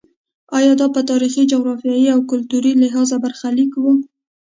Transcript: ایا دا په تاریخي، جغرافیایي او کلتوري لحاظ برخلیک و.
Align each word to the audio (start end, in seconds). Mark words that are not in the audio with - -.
ایا 0.57 0.73
دا 0.81 0.87
په 0.95 1.01
تاریخي، 1.09 1.43
جغرافیایي 1.51 2.07
او 2.15 2.19
کلتوري 2.31 2.71
لحاظ 2.83 3.09
برخلیک 3.23 3.71
و. 3.77 3.83